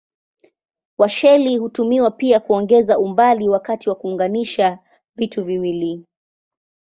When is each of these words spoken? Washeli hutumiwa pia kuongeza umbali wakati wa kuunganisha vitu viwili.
Washeli 0.97 1.57
hutumiwa 1.57 2.11
pia 2.11 2.39
kuongeza 2.39 2.99
umbali 2.99 3.49
wakati 3.49 3.89
wa 3.89 3.95
kuunganisha 3.95 4.79
vitu 5.15 5.43
viwili. 5.43 6.05